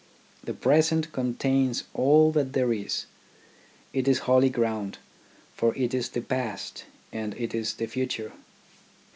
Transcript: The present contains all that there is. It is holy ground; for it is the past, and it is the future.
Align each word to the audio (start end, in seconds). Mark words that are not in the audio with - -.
The 0.43 0.55
present 0.55 1.11
contains 1.11 1.83
all 1.93 2.31
that 2.31 2.53
there 2.53 2.73
is. 2.73 3.05
It 3.93 4.07
is 4.07 4.17
holy 4.25 4.49
ground; 4.49 4.97
for 5.55 5.75
it 5.77 5.93
is 5.93 6.09
the 6.09 6.21
past, 6.21 6.85
and 7.11 7.35
it 7.35 7.53
is 7.53 7.73
the 7.75 7.85
future. 7.85 8.31